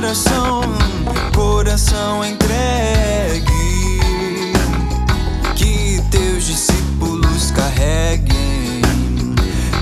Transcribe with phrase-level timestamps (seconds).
[0.00, 0.62] coração,
[1.34, 3.44] coração entregue.
[5.54, 8.80] Que teus discípulos carreguem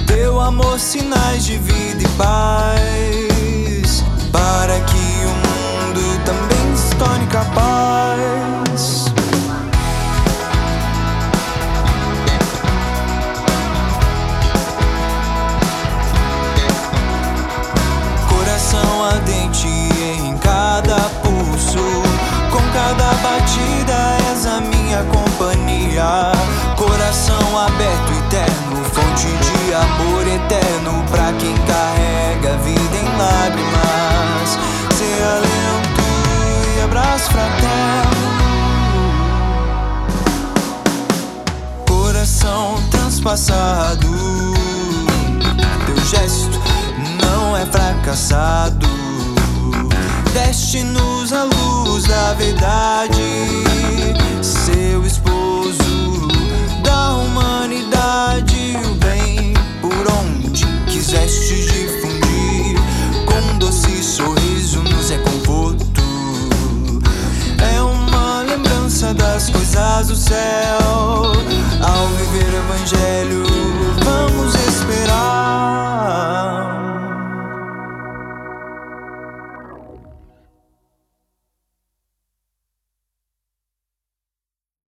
[0.08, 2.67] teu amor, sinais de vida e paz,
[26.76, 34.58] Coração aberto e terno, fonte de amor eterno pra quem carrega a vida em lágrimas.
[34.96, 36.02] Ser alento
[36.76, 38.28] e abraço fraterno.
[41.86, 44.08] Coração transpassado,
[45.86, 46.60] teu gesto
[47.22, 48.86] não é fracassado.
[50.32, 53.17] Deste-nos a luz da verdade,